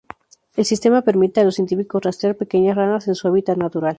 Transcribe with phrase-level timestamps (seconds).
[0.55, 3.89] El sistema permite a los científicos rastrear pequeñas ranas en su hábitat natural.